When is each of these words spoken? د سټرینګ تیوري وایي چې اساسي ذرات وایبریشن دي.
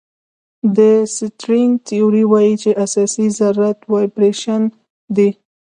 د 0.77 0.79
سټرینګ 1.15 1.71
تیوري 1.87 2.23
وایي 2.31 2.53
چې 2.61 2.71
اساسي 2.85 3.27
ذرات 3.37 3.79
وایبریشن 3.91 4.61
دي. 5.15 5.29